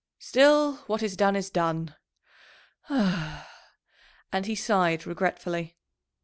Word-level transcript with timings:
Still, 0.17 0.77
what 0.87 1.03
is 1.03 1.15
done 1.15 1.35
is 1.35 1.51
done." 1.51 1.95
And 2.89 3.37
he 4.47 4.55
sighed 4.55 5.05
regretfully. 5.05 5.77